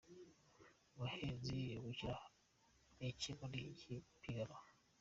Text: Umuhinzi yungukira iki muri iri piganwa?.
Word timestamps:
Umuhinzi 0.95 1.55
yungukira 1.71 2.15
iki 3.09 3.29
muri 3.39 3.59
iri 3.81 3.95
piganwa?. 4.21 4.59